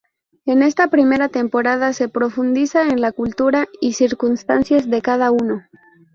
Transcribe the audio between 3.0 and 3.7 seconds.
la cultura